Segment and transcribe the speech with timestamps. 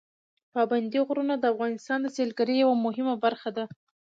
[0.53, 3.65] پابندي غرونه د افغانستان د سیلګرۍ یوه مهمه برخه ده.